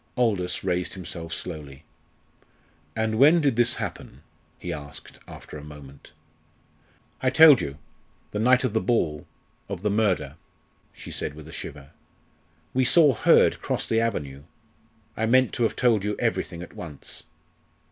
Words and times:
Aldous 0.17 0.63
raised 0.63 0.95
himself 0.95 1.31
slowly. 1.31 1.83
"And 2.95 3.19
when 3.19 3.39
did 3.39 3.55
this 3.55 3.75
happen?" 3.75 4.23
he 4.57 4.73
asked 4.73 5.19
after 5.27 5.59
a 5.59 5.63
moment. 5.63 6.11
"I 7.21 7.29
told 7.29 7.61
you 7.61 7.77
the 8.31 8.39
night 8.39 8.63
of 8.63 8.73
the 8.73 8.81
ball 8.81 9.27
of 9.69 9.83
the 9.83 9.91
murder," 9.91 10.37
she 10.91 11.11
said 11.11 11.35
with 11.35 11.47
a 11.47 11.51
shiver; 11.53 11.91
"we 12.73 12.83
saw 12.83 13.13
Hurd 13.13 13.61
cross 13.61 13.85
the 13.87 14.01
avenue. 14.01 14.41
I 15.15 15.27
meant 15.27 15.53
to 15.53 15.61
have 15.65 15.75
told 15.75 16.03
you 16.03 16.15
everything 16.17 16.63
at 16.63 16.73
once." 16.73 17.21